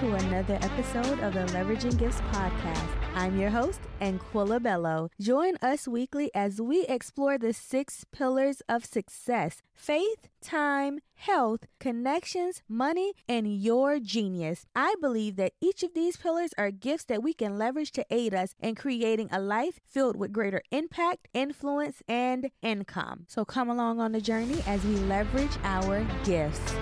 [0.00, 2.86] to another episode of the Leveraging Gifts podcast.
[3.14, 5.08] I'm your host, Anquilla Bello.
[5.18, 12.62] Join us weekly as we explore the six pillars of success faith, time, health, connections,
[12.68, 14.66] money, and your genius.
[14.74, 18.34] I believe that each of these pillars are gifts that we can leverage to aid
[18.34, 23.24] us in creating a life filled with greater impact, influence, and income.
[23.28, 26.74] So come along on the journey as we leverage our gifts.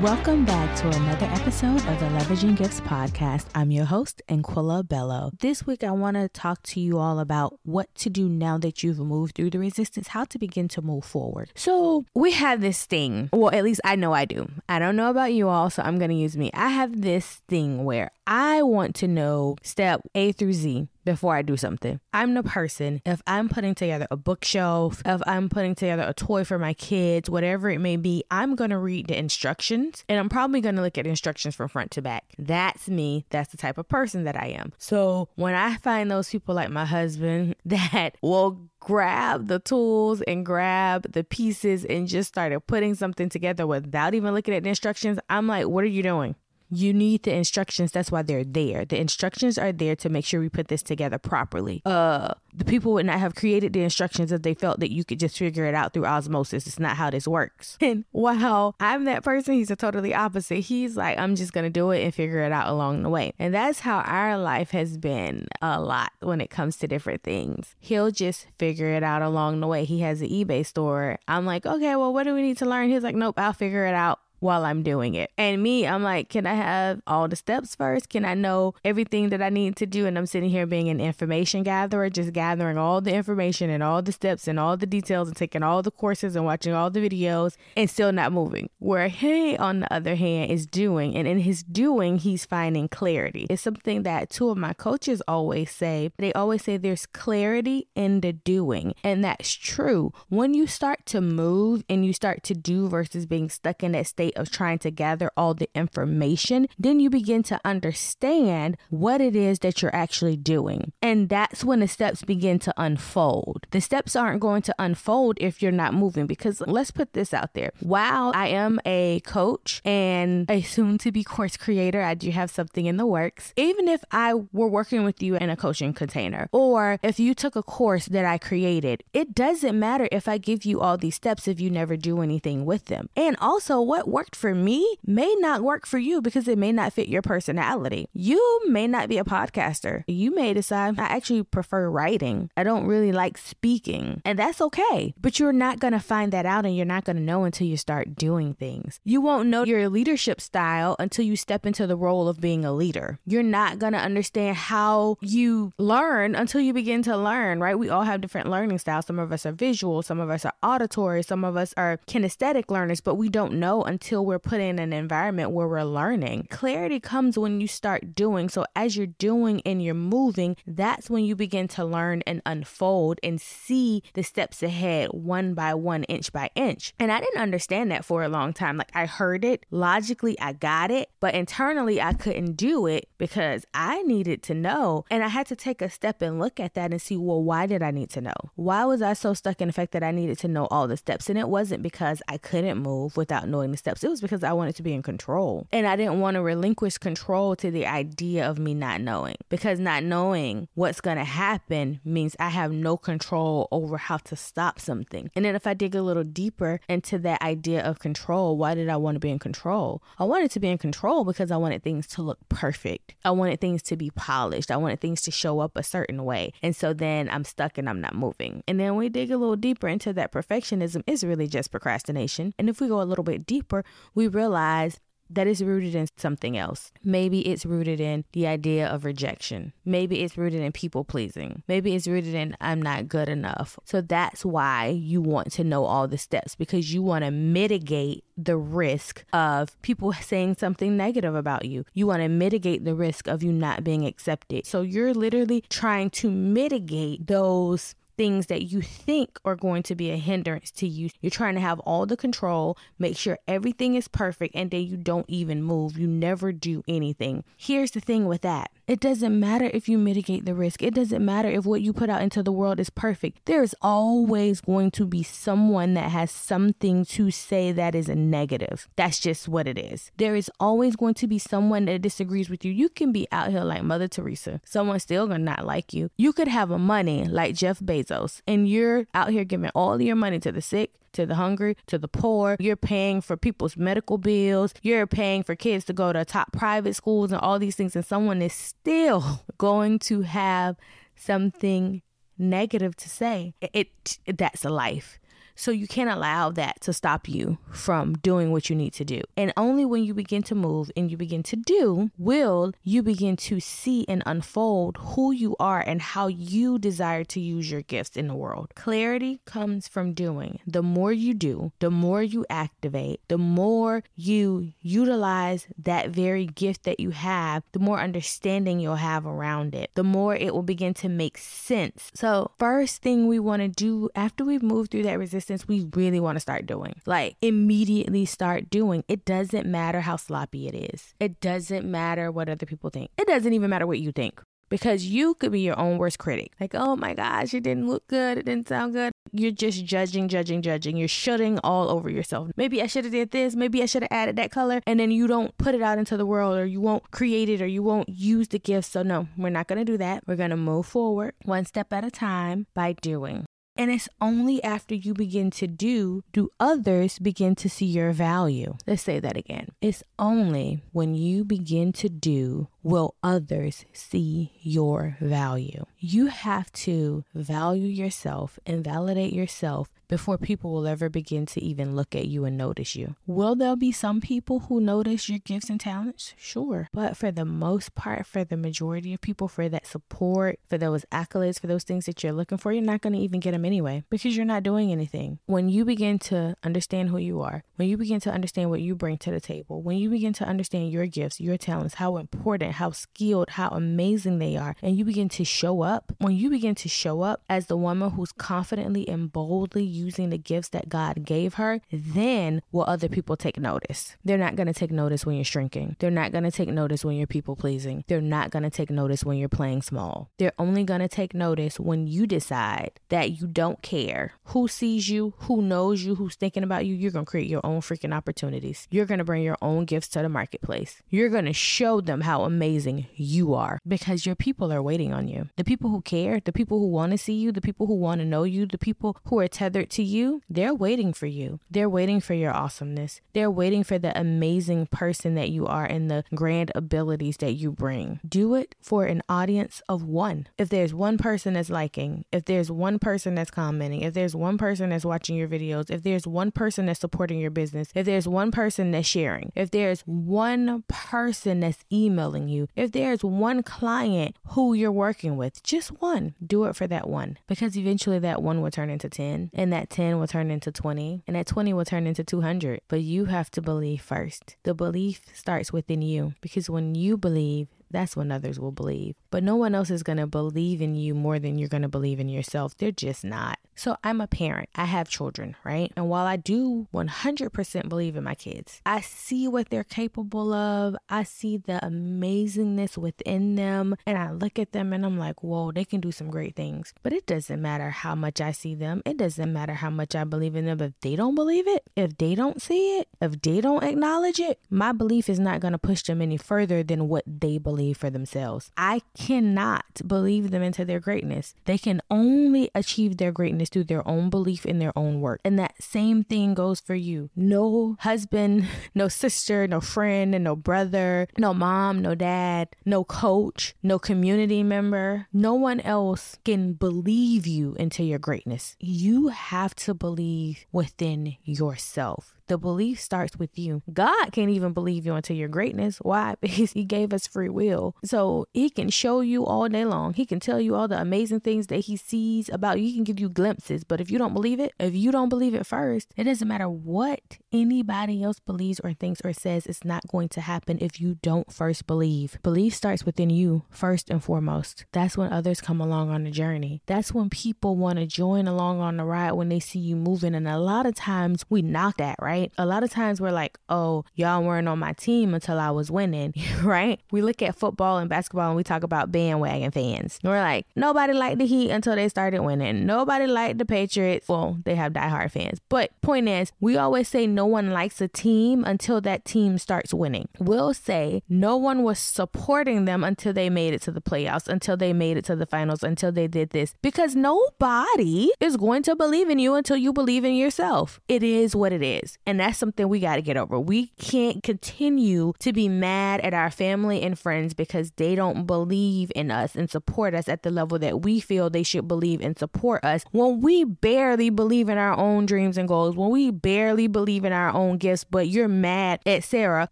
[0.00, 3.46] Welcome back to another episode of the Leveraging Gifts podcast.
[3.54, 5.30] I'm your host, Anquilla Bello.
[5.38, 8.82] This week, I want to talk to you all about what to do now that
[8.82, 11.52] you've moved through the resistance, how to begin to move forward.
[11.54, 13.30] So, we have this thing.
[13.32, 14.50] Well, at least I know I do.
[14.68, 16.50] I don't know about you all, so I'm going to use me.
[16.54, 21.42] I have this thing where I want to know step A through Z before I
[21.42, 22.00] do something.
[22.12, 26.44] I'm the person, if I'm putting together a bookshelf, if I'm putting together a toy
[26.44, 30.28] for my kids, whatever it may be, I'm going to read the instructions and I'm
[30.28, 32.24] probably going to look at instructions from front to back.
[32.38, 33.26] That's me.
[33.30, 34.72] That's the type of person that I am.
[34.78, 40.44] So when I find those people like my husband that will grab the tools and
[40.44, 45.18] grab the pieces and just started putting something together without even looking at the instructions,
[45.30, 46.36] I'm like, what are you doing?
[46.74, 47.92] You need the instructions.
[47.92, 48.84] That's why they're there.
[48.84, 51.82] The instructions are there to make sure we put this together properly.
[51.84, 55.18] Uh, the people would not have created the instructions if they felt that you could
[55.20, 56.66] just figure it out through osmosis.
[56.66, 57.78] It's not how this works.
[57.84, 59.54] And wow, I'm that person.
[59.54, 60.60] He's a totally opposite.
[60.60, 63.34] He's like, I'm just gonna do it and figure it out along the way.
[63.38, 67.76] And that's how our life has been a lot when it comes to different things.
[67.78, 69.84] He'll just figure it out along the way.
[69.84, 71.18] He has an eBay store.
[71.28, 72.88] I'm like, okay, well, what do we need to learn?
[72.88, 75.30] He's like, nope, I'll figure it out while I'm doing it.
[75.38, 78.10] And me, I'm like, can I have all the steps first?
[78.10, 80.06] Can I know everything that I need to do?
[80.06, 84.02] And I'm sitting here being an information gatherer, just gathering all the information and all
[84.02, 87.00] the steps and all the details and taking all the courses and watching all the
[87.00, 88.68] videos and still not moving.
[88.80, 93.46] Where he, on the other hand, is doing, and in his doing, he's finding clarity.
[93.48, 96.10] It's something that two of my coaches always say.
[96.18, 98.94] They always say there's clarity in the doing.
[99.02, 100.12] And that's true.
[100.28, 104.06] When you start to move and you start to do versus being stuck in that
[104.06, 109.36] state of trying to gather all the information, then you begin to understand what it
[109.36, 110.92] is that you're actually doing.
[111.02, 113.66] And that's when the steps begin to unfold.
[113.70, 117.54] The steps aren't going to unfold if you're not moving because let's put this out
[117.54, 117.72] there.
[117.80, 122.50] While I am a coach and a soon to be course creator, I do have
[122.50, 123.52] something in the works.
[123.56, 127.56] Even if I were working with you in a coaching container or if you took
[127.56, 131.48] a course that I created, it doesn't matter if I give you all these steps
[131.48, 133.08] if you never do anything with them.
[133.16, 136.72] And also, what works worked for me may not work for you because it may
[136.72, 138.08] not fit your personality.
[138.14, 140.02] You may not be a podcaster.
[140.06, 142.48] You may decide, I actually prefer writing.
[142.56, 144.22] I don't really like speaking.
[144.24, 145.12] And that's okay.
[145.20, 147.66] But you're not going to find that out and you're not going to know until
[147.66, 148.98] you start doing things.
[149.04, 152.72] You won't know your leadership style until you step into the role of being a
[152.72, 153.18] leader.
[153.26, 157.78] You're not going to understand how you learn until you begin to learn, right?
[157.78, 159.04] We all have different learning styles.
[159.04, 162.70] Some of us are visual, some of us are auditory, some of us are kinesthetic
[162.70, 166.46] learners, but we don't know until until we're put in an environment where we're learning.
[166.48, 168.48] Clarity comes when you start doing.
[168.48, 173.18] So, as you're doing and you're moving, that's when you begin to learn and unfold
[173.24, 176.94] and see the steps ahead one by one, inch by inch.
[177.00, 178.76] And I didn't understand that for a long time.
[178.76, 183.64] Like, I heard it logically, I got it, but internally, I couldn't do it because
[183.74, 185.06] I needed to know.
[185.10, 187.66] And I had to take a step and look at that and see, well, why
[187.66, 188.34] did I need to know?
[188.54, 190.96] Why was I so stuck in the fact that I needed to know all the
[190.96, 191.28] steps?
[191.28, 193.93] And it wasn't because I couldn't move without knowing the steps.
[194.02, 195.66] It was because I wanted to be in control.
[195.70, 199.78] And I didn't want to relinquish control to the idea of me not knowing because
[199.78, 204.80] not knowing what's going to happen means I have no control over how to stop
[204.80, 205.30] something.
[205.36, 208.88] And then if I dig a little deeper into that idea of control, why did
[208.88, 210.02] I want to be in control?
[210.18, 213.14] I wanted to be in control because I wanted things to look perfect.
[213.24, 214.70] I wanted things to be polished.
[214.70, 216.52] I wanted things to show up a certain way.
[216.62, 218.62] And so then I'm stuck and I'm not moving.
[218.66, 222.54] And then we dig a little deeper into that perfectionism is really just procrastination.
[222.58, 223.83] And if we go a little bit deeper,
[224.14, 225.00] we realize
[225.30, 226.92] that it's rooted in something else.
[227.02, 229.72] Maybe it's rooted in the idea of rejection.
[229.84, 231.62] Maybe it's rooted in people pleasing.
[231.66, 233.78] Maybe it's rooted in I'm not good enough.
[233.84, 238.24] So that's why you want to know all the steps because you want to mitigate
[238.36, 241.84] the risk of people saying something negative about you.
[241.94, 244.66] You want to mitigate the risk of you not being accepted.
[244.66, 250.10] So you're literally trying to mitigate those things that you think are going to be
[250.10, 251.10] a hindrance to you.
[251.20, 254.96] You're trying to have all the control, make sure everything is perfect, and then you
[254.96, 255.98] don't even move.
[255.98, 257.44] You never do anything.
[257.56, 260.82] Here's the thing with that It doesn't matter if you mitigate the risk.
[260.82, 263.46] It doesn't matter if what you put out into the world is perfect.
[263.46, 268.14] There is always going to be someone that has something to say that is a
[268.14, 268.86] negative.
[268.96, 270.10] That's just what it is.
[270.18, 272.72] There is always going to be someone that disagrees with you.
[272.72, 274.60] You can be out here like Mother Teresa.
[274.66, 276.10] Someone's still gonna not like you.
[276.18, 280.16] You could have a money like Jeff Bezos, and you're out here giving all your
[280.16, 282.56] money to the sick, to the hungry, to the poor.
[282.60, 284.74] You're paying for people's medical bills.
[284.82, 287.96] You're paying for kids to go to top private schools and all these things.
[287.96, 290.76] And someone is still going to have
[291.16, 292.02] something
[292.38, 293.54] negative to say.
[293.60, 295.18] It, it that's a life.
[295.56, 299.20] So you can't allow that to stop you from doing what you need to do.
[299.36, 303.36] And only when you begin to move and you begin to do will you begin
[303.36, 308.16] to see and unfold who you are and how you desire to use your gifts
[308.16, 308.72] in the world.
[308.74, 310.58] Clarity comes from doing.
[310.66, 316.84] The more you do, the more you activate, the more you utilize that very gift
[316.84, 320.94] that you have, the more understanding you'll have around it, the more it will begin
[320.94, 322.10] to make sense.
[322.14, 326.20] So, first thing we want to do after we've moved through that resistance we really
[326.20, 326.94] want to start doing.
[327.06, 329.04] Like immediately start doing.
[329.08, 331.14] It doesn't matter how sloppy it is.
[331.20, 333.10] It doesn't matter what other people think.
[333.18, 336.52] It doesn't even matter what you think because you could be your own worst critic.
[336.60, 338.38] Like, oh my gosh, it didn't look good.
[338.38, 339.12] It didn't sound good.
[339.32, 340.96] You're just judging, judging, judging.
[340.96, 342.50] You're shutting all over yourself.
[342.56, 343.54] Maybe I should have did this.
[343.54, 344.80] Maybe I should have added that color.
[344.86, 347.60] And then you don't put it out into the world or you won't create it
[347.60, 348.90] or you won't use the gift.
[348.90, 350.24] So no, we're not going to do that.
[350.26, 353.44] We're going to move forward one step at a time by doing.
[353.76, 358.76] And it's only after you begin to do, do others begin to see your value.
[358.86, 359.70] Let's say that again.
[359.80, 365.86] It's only when you begin to do will others see your value.
[365.98, 371.96] You have to value yourself and validate yourself before people will ever begin to even
[371.96, 373.16] look at you and notice you.
[373.26, 376.34] Will there be some people who notice your gifts and talents?
[376.36, 376.88] Sure.
[376.92, 381.04] But for the most part, for the majority of people, for that support, for those
[381.10, 383.64] accolades, for those things that you're looking for, you're not going to even get them
[383.64, 385.40] anyway because you're not doing anything.
[385.46, 388.94] When you begin to understand who you are, when you begin to understand what you
[388.94, 392.74] bring to the table, when you begin to understand your gifts, your talents, how important,
[392.74, 396.76] how skilled, how amazing they are, and you begin to show up, when you begin
[396.76, 401.24] to show up as the woman who's confidently and boldly using the gifts that God
[401.24, 404.16] gave her, then will other people take notice.
[404.24, 405.96] They're not going to take notice when you're shrinking.
[405.98, 408.04] They're not going to take notice when you're people pleasing.
[408.06, 410.30] They're not going to take notice when you're playing small.
[410.38, 415.08] They're only going to take notice when you decide that you don't care who sees
[415.08, 416.94] you, who knows you, who's thinking about you.
[416.94, 418.86] You're going to create your own freaking opportunities.
[418.90, 421.02] You're going to bring your own gifts to the marketplace.
[421.08, 425.28] You're going to show them how amazing you are because your people are waiting on
[425.28, 425.48] you.
[425.56, 428.20] The people who care, the people who want to see you, the people who want
[428.20, 431.60] to know you, the people who are tethered to you, they're waiting for you.
[431.70, 433.20] They're waiting for your awesomeness.
[433.32, 437.72] They're waiting for the amazing person that you are and the grand abilities that you
[437.72, 438.20] bring.
[438.26, 440.48] Do it for an audience of one.
[440.58, 444.58] If there's one person that's liking, if there's one person that's commenting, if there's one
[444.58, 448.28] person that's watching your videos, if there's one person that's supporting your business, if there's
[448.28, 454.36] one person that's sharing, if there's one person that's emailing you, if there's one client
[454.48, 458.60] who you're working with, just one, do it for that one because eventually that one
[458.60, 461.84] will turn into 10 and that 10 will turn into 20 and that 20 will
[461.84, 464.56] turn into 200 but you have to believe first.
[464.62, 469.14] The belief starts within you because when you believe that's when others will believe.
[469.30, 471.88] But no one else is going to believe in you more than you're going to
[471.88, 472.76] believe in yourself.
[472.76, 473.58] They're just not.
[473.76, 474.68] So I'm a parent.
[474.76, 475.92] I have children, right?
[475.96, 480.96] And while I do 100% believe in my kids, I see what they're capable of.
[481.08, 483.96] I see the amazingness within them.
[484.06, 486.94] And I look at them and I'm like, whoa, they can do some great things.
[487.02, 489.02] But it doesn't matter how much I see them.
[489.04, 490.80] It doesn't matter how much I believe in them.
[490.80, 494.60] If they don't believe it, if they don't see it, if they don't acknowledge it,
[494.70, 498.08] my belief is not going to push them any further than what they believe for
[498.08, 498.70] themselves.
[498.76, 501.56] I cannot believe them into their greatness.
[501.64, 505.40] They can only achieve their greatness through their own belief in their own work.
[505.44, 507.30] And that same thing goes for you.
[507.34, 513.74] No husband, no sister, no friend, and no brother, no mom, no dad, no coach,
[513.82, 515.26] no community member.
[515.32, 518.76] No one else can believe you into your greatness.
[518.78, 522.33] You have to believe within yourself.
[522.46, 523.82] The belief starts with you.
[523.92, 525.98] God can't even believe you until your greatness.
[525.98, 526.36] Why?
[526.44, 527.96] Because He gave us free will.
[528.04, 530.14] So He can show you all day long.
[530.14, 532.86] He can tell you all the amazing things that He sees about you.
[532.86, 533.82] He can give you glimpses.
[533.82, 536.68] But if you don't believe it, if you don't believe it first, it doesn't matter
[536.68, 541.16] what anybody else believes or thinks or says, it's not going to happen if you
[541.22, 542.38] don't first believe.
[542.42, 544.84] Belief starts within you first and foremost.
[544.92, 546.82] That's when others come along on the journey.
[546.86, 550.34] That's when people want to join along on the ride when they see you moving.
[550.34, 552.33] And a lot of times we knock that, right?
[552.34, 552.52] Right?
[552.58, 555.90] A lot of times we're like, oh, y'all weren't on my team until I was
[555.90, 557.00] winning, right?
[557.12, 560.18] We look at football and basketball and we talk about bandwagon fans.
[560.22, 562.86] We're like, nobody liked the Heat until they started winning.
[562.86, 564.28] Nobody liked the Patriots.
[564.28, 565.60] Well, they have diehard fans.
[565.68, 569.94] But point is, we always say no one likes a team until that team starts
[569.94, 570.28] winning.
[570.38, 574.76] We'll say no one was supporting them until they made it to the playoffs, until
[574.76, 576.74] they made it to the finals, until they did this.
[576.82, 581.00] Because nobody is going to believe in you until you believe in yourself.
[581.08, 582.18] It is what it is.
[582.26, 583.58] And that's something we got to get over.
[583.58, 589.12] We can't continue to be mad at our family and friends because they don't believe
[589.14, 592.38] in us and support us at the level that we feel they should believe and
[592.38, 596.86] support us when we barely believe in our own dreams and goals, when we barely
[596.86, 599.68] believe in our own gifts, but you're mad at Sarah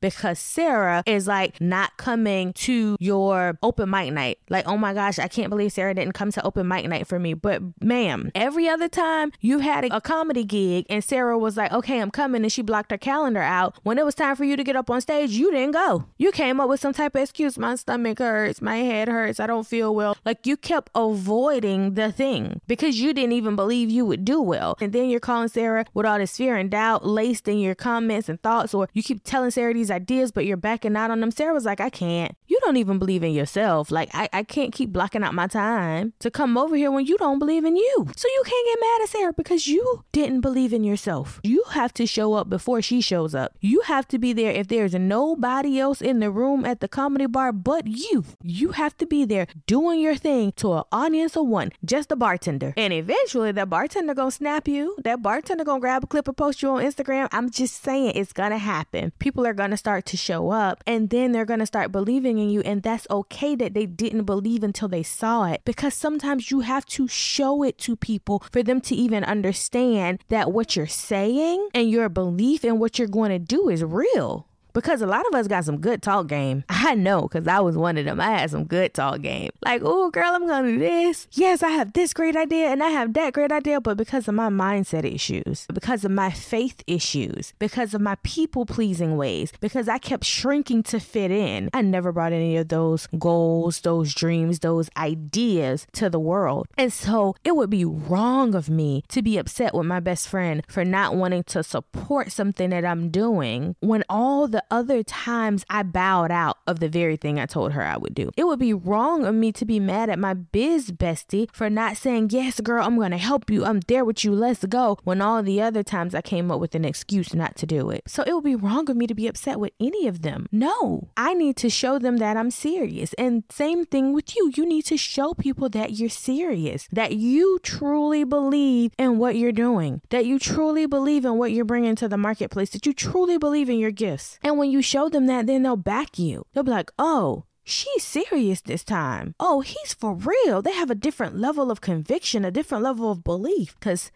[0.00, 4.38] because Sarah is like not coming to your open mic night.
[4.49, 7.18] Like, oh my gosh, I can't believe Sarah didn't come to open mic night for
[7.18, 7.35] me.
[7.35, 11.73] But ma'am, every other time you had a, a comedy gig and Sarah was like,
[11.73, 13.76] okay, I'm coming, and she blocked her calendar out.
[13.82, 16.06] When it was time for you to get up on stage, you didn't go.
[16.18, 17.58] You came up with some type of excuse.
[17.58, 20.16] My stomach hurts, my head hurts, I don't feel well.
[20.25, 24.76] Like you kept avoiding the thing because you didn't even believe you would do well.
[24.80, 28.28] And then you're calling Sarah with all this fear and doubt laced in your comments
[28.28, 31.30] and thoughts, or you keep telling Sarah these ideas, but you're backing out on them.
[31.30, 32.37] Sarah was like, I can't.
[32.46, 33.90] You don't even believe in yourself.
[33.90, 37.16] Like, I, I can't keep blocking out my time to come over here when you
[37.18, 38.06] don't believe in you.
[38.16, 41.40] So you can't get mad at Sarah because you didn't believe in yourself.
[41.42, 43.52] You have to show up before she shows up.
[43.60, 47.26] You have to be there if there's nobody else in the room at the comedy
[47.26, 48.24] bar but you.
[48.42, 52.16] You have to be there doing your thing to an audience of one, just a
[52.16, 52.74] bartender.
[52.76, 54.96] And eventually that bartender gonna snap you.
[55.04, 57.28] That bartender gonna grab a clip and post you on Instagram.
[57.32, 59.12] I'm just saying it's gonna happen.
[59.18, 62.60] People are gonna start to show up and then they're gonna start believing in you.
[62.62, 65.62] And that's okay that they didn't believe until they saw it.
[65.64, 70.52] Because sometimes you have to show it to people for them to even understand that
[70.52, 72.22] what you're saying and your belief
[72.64, 75.79] in what you're going to do is real because a lot of us got some
[75.79, 76.64] good talk game.
[76.69, 78.21] I know because I was one of them.
[78.21, 79.50] I had some good talk game.
[79.64, 81.29] Like, oh, girl, I'm going to do this.
[81.33, 83.81] Yes, I have this great idea and I have that great idea.
[83.81, 88.67] But because of my mindset issues, because of my faith issues, because of my people
[88.67, 93.07] pleasing ways, because I kept shrinking to fit in, I never brought any of those
[93.19, 96.67] goals, those dreams, those ideas to the world.
[96.76, 100.62] And so it would be wrong of me to be upset with my best friend
[100.69, 105.83] for not wanting to support something that I'm doing when all the other times I
[105.83, 108.31] bowed out of the very thing I told her I would do.
[108.37, 111.97] It would be wrong of me to be mad at my biz bestie for not
[111.97, 113.64] saying, Yes, girl, I'm going to help you.
[113.64, 114.33] I'm there with you.
[114.33, 114.99] Let's go.
[115.04, 118.04] When all the other times I came up with an excuse not to do it.
[118.07, 120.47] So it would be wrong of me to be upset with any of them.
[120.50, 123.12] No, I need to show them that I'm serious.
[123.14, 124.52] And same thing with you.
[124.54, 129.52] You need to show people that you're serious, that you truly believe in what you're
[129.52, 133.38] doing, that you truly believe in what you're bringing to the marketplace, that you truly
[133.38, 134.38] believe in your gifts.
[134.42, 136.47] And when you show them that, then they'll back you.
[136.52, 139.35] They'll be like, oh, she's serious this time.
[139.38, 140.62] Oh, he's for real.
[140.62, 143.75] They have a different level of conviction, a different level of belief.
[143.78, 144.11] Because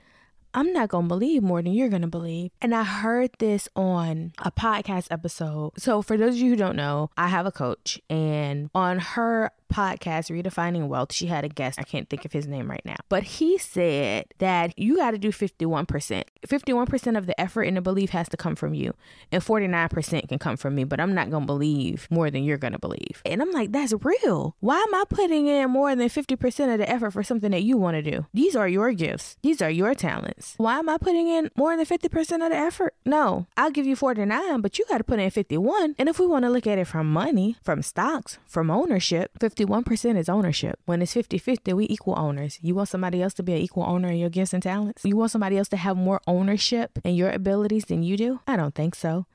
[0.56, 2.50] I'm not going to believe more than you're going to believe.
[2.62, 5.72] And I heard this on a podcast episode.
[5.76, 9.50] So, for those of you who don't know, I have a coach, and on her
[9.72, 11.78] podcast, Redefining Wealth, she had a guest.
[11.78, 12.96] I can't think of his name right now.
[13.08, 16.24] But he said that you got to do 51%.
[16.46, 18.94] 51% of the effort and the belief has to come from you,
[19.32, 20.84] and 49% can come from me.
[20.84, 23.22] But I'm not going to believe more than you're going to believe.
[23.24, 24.56] And I'm like, that's real.
[24.60, 27.76] Why am I putting in more than 50% of the effort for something that you
[27.76, 28.26] want to do?
[28.32, 30.54] These are your gifts, these are your talents.
[30.56, 32.94] Why am I putting in more than 50% of the effort?
[33.04, 35.94] No, I'll give you 49, but you got to put in 51.
[35.98, 40.16] And if we want to look at it from money, from stocks, from ownership, 51%
[40.16, 40.78] is ownership.
[40.84, 42.58] When it's 50 50, we equal owners.
[42.60, 45.04] You want somebody else to be an equal owner in your gifts and talents?
[45.04, 48.40] You want somebody else to have more ownership in your abilities than you do?
[48.46, 49.26] I don't think so.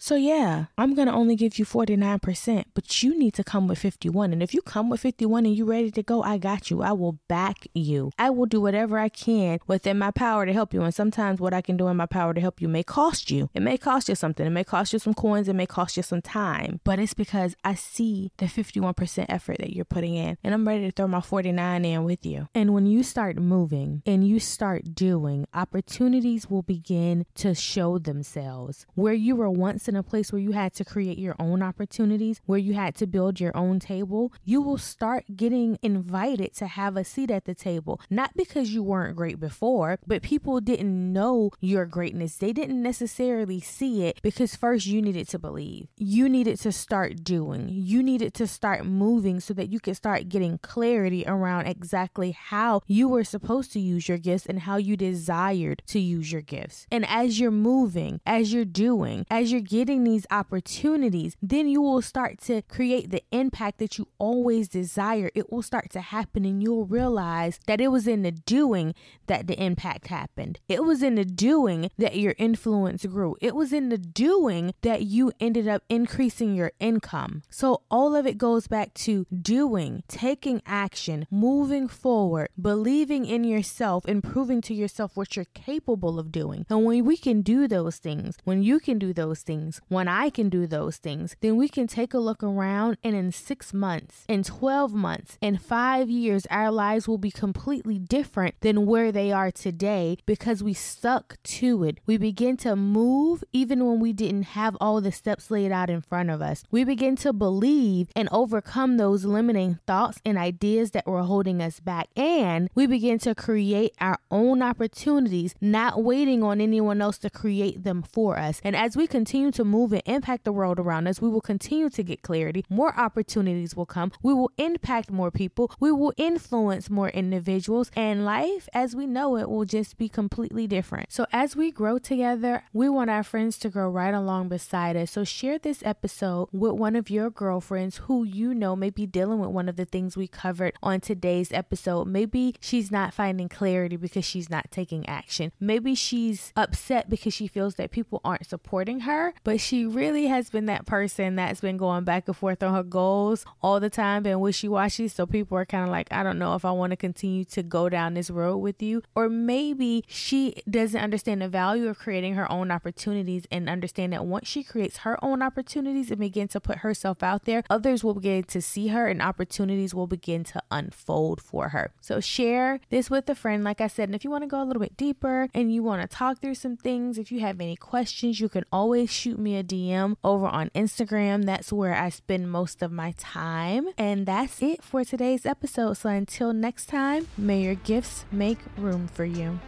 [0.00, 3.80] So yeah, I'm going to only give you 49%, but you need to come with
[3.80, 4.32] 51.
[4.32, 6.82] And if you come with 51 and you're ready to go, I got you.
[6.82, 8.12] I will back you.
[8.16, 10.82] I will do whatever I can within my power to help you.
[10.82, 13.50] And sometimes what I can do in my power to help you may cost you.
[13.54, 14.46] It may cost you something.
[14.46, 15.48] It may cost you some coins.
[15.48, 16.80] It may cost you some time.
[16.84, 20.38] But it's because I see the 51% effort that you're putting in.
[20.44, 22.48] And I'm ready to throw my 49 in with you.
[22.54, 28.86] And when you start moving and you start doing, opportunities will begin to show themselves.
[28.94, 32.40] Where you were once in a place where you had to create your own opportunities,
[32.46, 36.96] where you had to build your own table, you will start getting invited to have
[36.96, 38.00] a seat at the table.
[38.10, 42.36] Not because you weren't great before, but people didn't know your greatness.
[42.36, 45.88] They didn't necessarily see it because first you needed to believe.
[45.96, 47.68] You needed to start doing.
[47.70, 52.82] You needed to start moving so that you could start getting clarity around exactly how
[52.86, 56.86] you were supposed to use your gifts and how you desired to use your gifts.
[56.90, 62.02] And as you're moving, as you're doing, as you're getting these opportunities, then you will
[62.02, 65.30] start to create the impact that you always desire.
[65.34, 68.94] It will start to happen and you'll realize that it was in the doing
[69.26, 70.58] that the impact happened.
[70.68, 73.36] It was in the doing that your influence grew.
[73.40, 77.42] It was in the doing that you ended up increasing your income.
[77.50, 84.04] So all of it goes back to doing, taking action, moving forward, believing in yourself,
[84.06, 86.66] and proving to yourself what you're capable of doing.
[86.68, 90.30] And when we can do those things, when you can do those things, when I
[90.30, 94.24] can do those things, then we can take a look around and in six months,
[94.28, 99.32] in 12 months, in five years, our lives will be completely different than where they
[99.32, 101.98] are today because we stuck to it.
[102.06, 106.00] We begin to move even when we didn't have all the steps laid out in
[106.00, 106.64] front of us.
[106.70, 111.80] We begin to believe and overcome those limiting thoughts and ideas that were holding us
[111.80, 112.08] back.
[112.16, 117.84] And we begin to create our own opportunities, not waiting on anyone else to create
[117.84, 118.60] them for us.
[118.64, 121.90] And as we continue to move and impact the world around us, we will continue
[121.90, 122.64] to get clarity.
[122.70, 124.12] More opportunities will come.
[124.22, 125.72] We will impact more people.
[125.80, 127.90] We will influence more individuals.
[127.96, 131.12] And life as we know it will just be completely different.
[131.12, 135.10] So as we grow together, we want our friends to grow right along beside us.
[135.10, 139.40] So share this episode with one of your girlfriends who you know may be dealing
[139.40, 142.06] with one of the things we covered on today's episode.
[142.06, 145.50] Maybe she's not finding clarity because she's not taking action.
[145.58, 150.50] Maybe she's upset because she feels that people aren't supporting her, but she really has
[150.50, 154.22] been that person that's been going back and forth on her goals all the time
[154.22, 155.08] been wishy washy.
[155.08, 157.62] So people are kind of like, I don't know if I want to continue to
[157.62, 159.02] go down this road with you.
[159.14, 164.26] Or maybe she doesn't understand the value of creating her own opportunities and understand that
[164.26, 168.12] once she creates her own opportunities and begin to put herself out there, others will
[168.12, 171.90] begin to see her and opportunities will begin to unfold for her.
[172.02, 174.10] So share this with a friend, like I said.
[174.10, 176.42] And if you want to go a little bit deeper and you want to talk
[176.42, 180.16] through some things, if you have any questions, you can always shoot me a DM
[180.24, 181.44] over on Instagram.
[181.44, 183.88] That's where I spend most of my time.
[183.98, 185.98] And that's it for today's episode.
[185.98, 189.60] So until next time, may your gifts make room for you.